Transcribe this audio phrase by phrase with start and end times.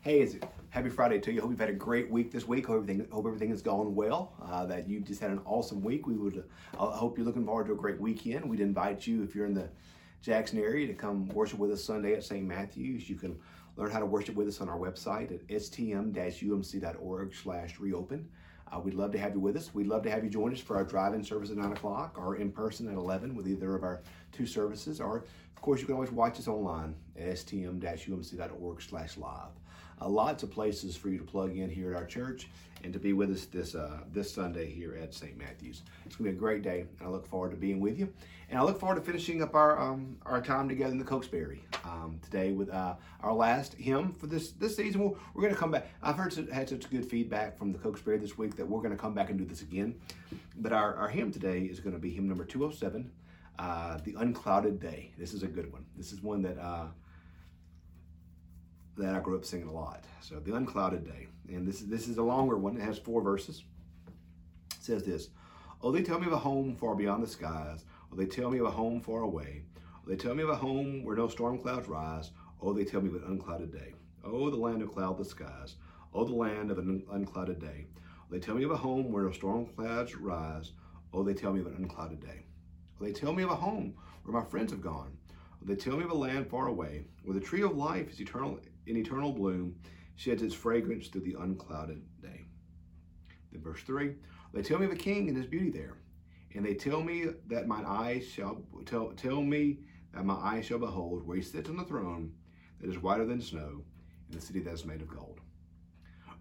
[0.00, 0.36] Hey, it's
[0.70, 1.40] happy Friday to you.
[1.40, 2.68] Hope you've had a great week this week.
[2.68, 4.32] Hope everything hope everything is going well.
[4.40, 6.06] Uh, that you just had an awesome week.
[6.06, 6.44] We would
[6.78, 8.48] uh, hope you're looking forward to a great weekend.
[8.48, 9.68] We'd invite you if you're in the
[10.22, 12.46] Jackson area to come worship with us Sunday at St.
[12.46, 13.10] Matthew's.
[13.10, 13.36] You can
[13.76, 18.28] learn how to worship with us on our website at stm-umc.org/reopen.
[18.70, 19.74] Uh, we'd love to have you with us.
[19.74, 22.36] We'd love to have you join us for our drive-in service at 9 o'clock or
[22.36, 25.00] in person at 11 with either of our two services.
[25.00, 25.24] Or,
[25.56, 29.50] of course, you can always watch us online at stm-umc.org slash live.
[30.00, 32.48] Uh, lots of places for you to plug in here at our church
[32.84, 35.36] and to be with us this uh, this Sunday here at St.
[35.36, 35.82] Matthew's.
[36.06, 38.12] It's going to be a great day, and I look forward to being with you.
[38.50, 41.62] And I look forward to finishing up our um, our time together in the Cokesbury
[41.84, 45.00] um, today with uh, our last hymn for this this season.
[45.00, 45.88] we we are going to come back.
[46.02, 48.96] I've heard had such good feedback from the Cokesbury this week that we're going to
[48.96, 49.94] come back and do this again.
[50.56, 53.10] But our, our hymn today is going to be hymn number 207,
[53.58, 55.12] uh, The Unclouded Day.
[55.18, 55.84] This is a good one.
[55.96, 56.86] This is one that uh,
[58.98, 60.04] that I grew up singing a lot.
[60.20, 62.76] So the unclouded day, and this is this is a longer one.
[62.76, 63.64] It has four verses.
[64.72, 65.28] It says this:
[65.80, 67.84] Oh, they tell me of a home far beyond the skies.
[68.12, 69.62] Oh, they tell me of a home far away.
[69.96, 72.32] Oh, they tell me of a home where no storm clouds rise.
[72.60, 73.94] Oh, they tell me of an unclouded day.
[74.24, 75.76] Oh, the land of cloudless skies.
[76.12, 77.86] Oh, the land of an unclouded day.
[78.20, 80.72] Oh, they tell me of a home where no storm clouds rise.
[81.12, 82.44] Oh, they tell me of an unclouded day.
[83.00, 83.94] Oh, they tell me of a home
[84.24, 85.16] where my friends have gone.
[85.30, 88.20] Oh, they tell me of a land far away, where the tree of life is
[88.20, 89.76] eternal in eternal bloom,
[90.16, 92.46] sheds its fragrance through the unclouded day.
[93.52, 94.14] Then verse 3
[94.52, 95.98] They tell me of a king and his beauty there,
[96.54, 99.78] and they tell me that my eyes shall tell, tell me
[100.12, 102.32] that my eyes shall behold where he sits on the throne
[102.80, 103.84] that is whiter than snow
[104.28, 105.40] in the city that is made of gold.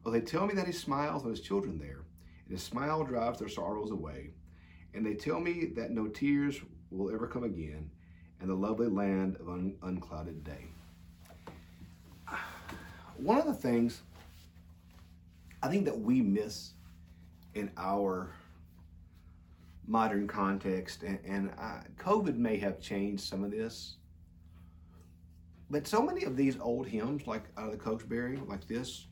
[0.03, 2.05] Well, they tell me that he smiles on his children there,
[2.45, 4.31] and his smile drives their sorrows away.
[4.93, 6.59] And they tell me that no tears
[6.89, 7.91] will ever come again
[8.41, 10.67] in the lovely land of un- unclouded day
[13.19, 14.01] one of the things
[15.61, 16.71] I think that we miss
[17.55, 18.29] in our
[19.87, 23.95] modern context, and, and uh, COVID may have changed some of this,
[25.69, 29.07] but so many of these old hymns, like out of the Cokesbury, like this,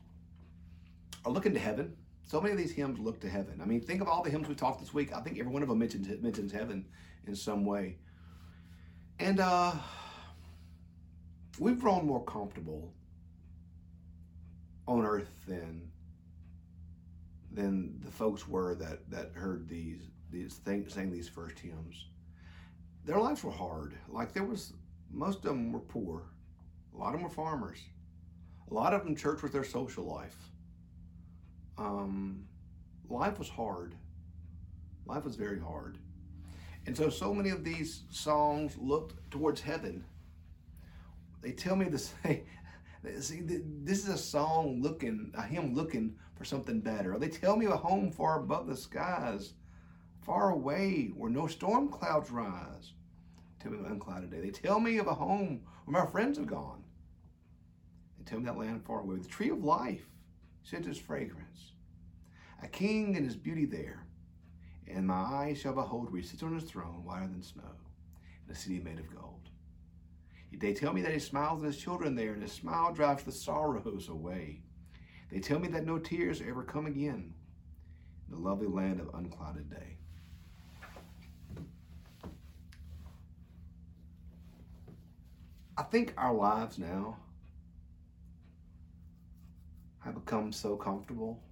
[1.24, 1.94] are looking to heaven.
[2.22, 3.60] So many of these hymns look to heaven.
[3.62, 5.12] I mean, think of all the hymns we talked this week.
[5.14, 6.86] I think every one of them mentions, mentions heaven
[7.26, 7.98] in some way.
[9.18, 9.72] And uh,
[11.58, 12.92] we've grown more comfortable
[14.86, 15.90] on earth than
[17.52, 22.06] than the folks were that that heard these these things sang these first hymns.
[23.04, 23.94] Their lives were hard.
[24.08, 24.72] Like there was
[25.10, 26.22] most of them were poor.
[26.94, 27.78] A lot of them were farmers.
[28.70, 30.36] A lot of them church was their social life.
[31.78, 32.44] Um,
[33.08, 33.94] life was hard.
[35.06, 35.98] Life was very hard.
[36.86, 40.04] And so, so many of these songs looked towards heaven.
[41.42, 42.44] They tell me the same,
[43.20, 47.18] See, this is a song looking, a hymn looking for something better.
[47.18, 49.54] They tell me of a home far above the skies,
[50.22, 52.92] far away where no storm clouds rise.
[53.60, 54.40] Tell me of unclouded day.
[54.40, 56.82] They tell me of a home where my friends have gone.
[58.18, 59.16] They tell me that land far away.
[59.16, 60.06] The tree of life
[60.62, 61.72] sheds its fragrance.
[62.62, 64.04] A king and his beauty there.
[64.88, 67.62] And my eyes shall behold where he sits on his throne, whiter than snow,
[68.46, 69.48] in a city made of gold.
[70.58, 73.32] They tell me that he smiles at his children there, and his smile drives the
[73.32, 74.62] sorrows away.
[75.30, 77.34] They tell me that no tears ever come again
[78.26, 79.98] in the lovely land of unclouded day.
[85.76, 87.18] I think our lives now
[89.98, 91.42] have become so comfortable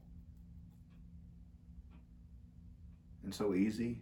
[3.22, 3.98] and so easy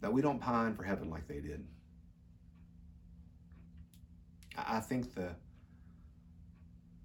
[0.00, 1.64] that we don't pine for heaven like they did.
[4.56, 5.34] I think the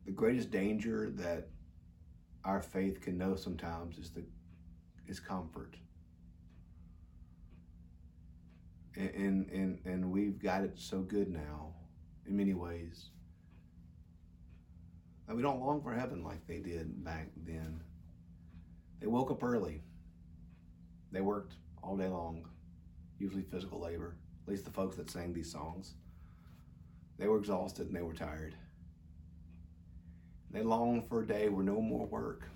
[0.05, 1.47] the greatest danger that
[2.43, 4.23] our faith can know sometimes is the
[5.07, 5.75] is comfort.
[8.95, 11.73] And, and and we've got it so good now
[12.27, 13.09] in many ways
[15.27, 17.79] that we don't long for heaven like they did back then.
[18.99, 19.81] They woke up early.
[21.11, 22.45] They worked all day long
[23.19, 24.15] usually physical labor,
[24.45, 25.93] at least the folks that sang these songs.
[27.17, 28.55] They were exhausted and they were tired.
[30.51, 32.49] They longed for a day where no more work.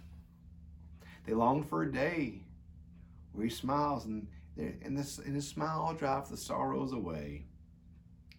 [1.25, 2.41] They longed for a day
[3.31, 4.27] where he smiles and,
[4.57, 7.45] and, this, and his smile drives the sorrows away.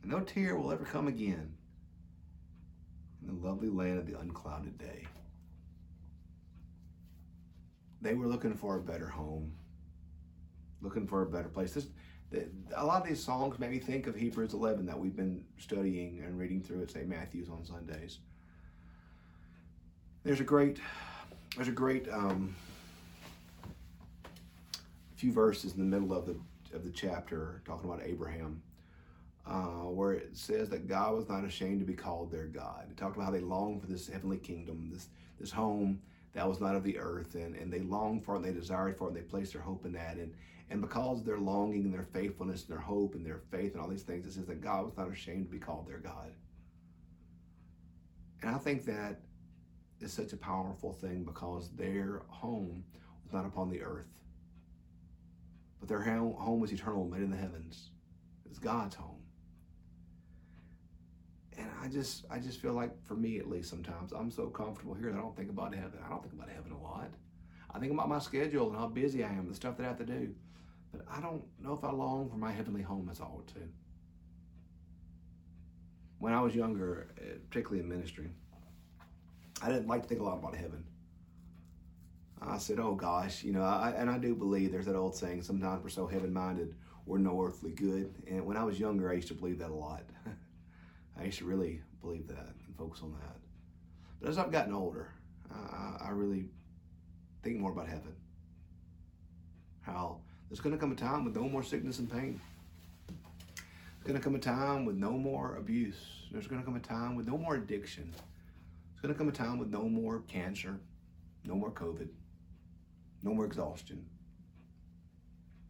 [0.03, 1.55] And no tear will ever come again
[3.21, 5.07] in the lovely land of the unclouded day.
[8.01, 9.53] They were looking for a better home,
[10.81, 11.73] looking for a better place.
[11.73, 11.87] This,
[12.77, 16.23] a lot of these songs make me think of Hebrews 11 that we've been studying
[16.25, 17.09] and reading through at St.
[17.09, 18.19] Matthew's on Sundays.
[20.25, 20.79] There's a great,
[21.57, 22.55] there's a great um,
[25.17, 26.37] few verses in the middle of the
[26.75, 28.63] of the chapter talking about Abraham,
[29.47, 32.85] uh, where it says that God was not ashamed to be called their God.
[32.91, 35.09] It talked about how they longed for this heavenly kingdom, this
[35.41, 36.01] this home
[36.35, 38.97] that was not of the earth, and, and they longed for it, and they desired
[38.97, 40.17] for it, and they placed their hope in that.
[40.17, 40.33] And
[40.71, 43.89] and because their longing and their faithfulness and their hope and their faith and all
[43.89, 46.33] these things, it says that God was not ashamed to be called their God.
[48.43, 49.21] And I think that
[50.01, 52.85] is such a powerful thing because their home
[53.25, 54.07] was not upon the earth,
[55.81, 57.91] but their home was eternal, made in the heavens.
[58.45, 59.18] It's God's home.
[61.79, 64.95] And I just, I just feel like, for me at least, sometimes I'm so comfortable
[64.95, 65.99] here that I don't think about heaven.
[66.05, 67.11] I don't think about heaven a lot.
[67.71, 69.99] I think about my schedule and how busy I am, the stuff that I have
[69.99, 70.35] to do.
[70.93, 73.61] But I don't know if I long for my heavenly home as I ought to.
[76.19, 78.31] When I was younger, eh, particularly in ministry,
[79.63, 80.85] I didn't like to think a lot about heaven.
[82.41, 85.43] I said, "Oh gosh, you know," I, and I do believe there's that old saying.
[85.43, 86.75] Sometimes we're so heaven-minded,
[87.05, 88.15] we're no earthly good.
[88.29, 90.05] And when I was younger, I used to believe that a lot.
[91.19, 93.37] I used to really believe that and focus on that.
[94.21, 95.09] But as I've gotten older,
[95.53, 96.47] I, I really
[97.43, 98.15] think more about heaven.
[99.81, 102.41] How there's going to come a time with no more sickness and pain.
[103.07, 105.97] There's going to come a time with no more abuse.
[106.31, 108.13] There's going to come a time with no more addiction.
[108.13, 110.79] There's going to come a time with no more cancer,
[111.45, 112.09] no more COVID,
[113.23, 114.05] no more exhaustion,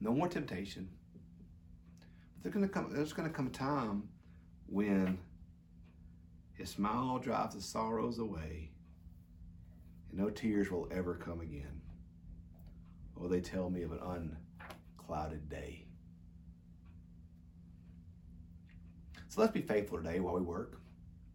[0.01, 0.89] no more temptation.
[2.43, 4.09] There's going to come, there's going to come a time
[4.69, 5.19] when
[6.59, 8.71] his smile drives the sorrows away
[10.11, 11.81] and no tears will ever come again.
[13.17, 14.33] Oh, they tell me of an
[14.99, 15.85] unclouded day.
[19.29, 20.81] So let's be faithful today while we work.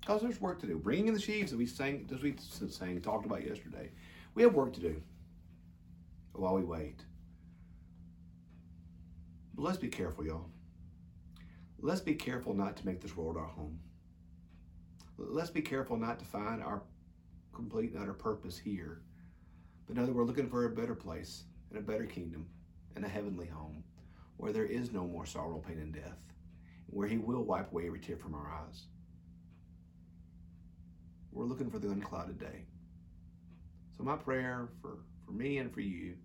[0.01, 0.77] Because there's work to do.
[0.77, 2.35] Bringing in the sheaves that we sang, as we
[2.69, 3.91] sang, talked about yesterday.
[4.35, 5.01] We have work to do
[6.33, 6.99] while we wait.
[9.55, 10.49] But let's be careful, y'all.
[11.79, 13.79] Let's be careful not to make this world our home.
[15.17, 16.81] Let's be careful not to find our
[17.53, 19.01] complete and utter purpose here,
[19.85, 22.47] but know that we're looking for a better place and a better kingdom
[22.95, 23.83] and a heavenly home
[24.37, 26.17] where there is no more sorrow, pain, and death,
[26.87, 28.87] where He will wipe away every tear from our eyes.
[31.31, 32.65] We're looking for the unclouded day.
[33.95, 36.15] So, my prayer for, for me and for you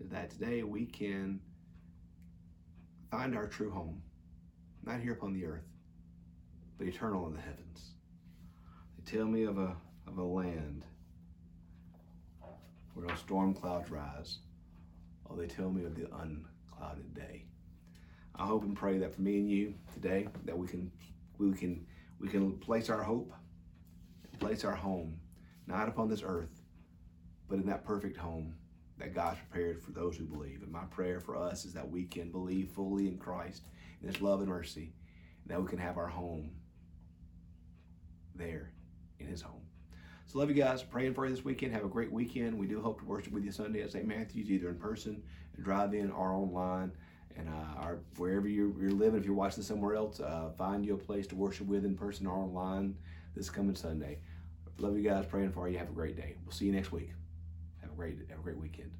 [0.00, 1.40] is that today we can
[3.10, 4.00] find our true home,
[4.84, 5.66] not here upon the earth,
[6.78, 7.94] but eternal in the heavens.
[9.10, 9.74] Tell me of a,
[10.06, 10.84] of a land
[12.92, 14.40] where no storm clouds rise,
[15.24, 17.46] or they tell me of the unclouded day.
[18.36, 20.92] I hope and pray that for me and you today, that we can
[21.38, 21.86] we can
[22.20, 23.32] we can place our hope,
[24.40, 25.18] place our home,
[25.66, 26.60] not upon this earth,
[27.48, 28.52] but in that perfect home
[28.98, 30.62] that God's prepared for those who believe.
[30.62, 33.62] And my prayer for us is that we can believe fully in Christ,
[34.02, 34.92] in His love and mercy,
[35.44, 36.50] and that we can have our home
[38.34, 38.74] there
[39.18, 39.62] in His home.
[40.26, 40.82] So love you guys.
[40.82, 41.72] Praying for you this weekend.
[41.72, 42.58] Have a great weekend.
[42.58, 44.06] We do hope to worship with you Sunday at St.
[44.06, 45.22] Matthew's, either in person,
[45.62, 46.92] drive in, or online.
[47.34, 50.94] And uh, our, wherever you're, you're, living, if you're watching somewhere else, uh, find you
[50.94, 52.94] a place to worship with in person or online
[53.34, 54.18] this coming Sunday.
[54.78, 55.24] Love you guys.
[55.24, 55.78] Praying for you.
[55.78, 56.36] Have a great day.
[56.44, 57.12] We'll see you next week.
[57.80, 58.90] Have a great, have a great weekend.